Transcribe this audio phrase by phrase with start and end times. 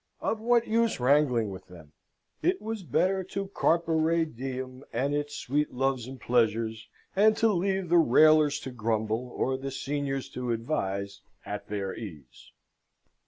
[0.19, 1.91] Of what use wrangling with them?
[2.41, 7.89] It was better to carpere diem and its sweet loves and pleasures, and to leave
[7.89, 12.51] the railers to grumble, or the seniors to advise, at their ease.